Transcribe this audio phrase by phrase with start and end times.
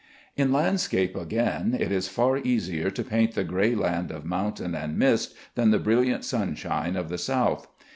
[0.35, 4.97] In landscape again, it is far easier to paint the gray land of mountain and
[4.97, 7.67] mist than the brilliant sunshine of the South.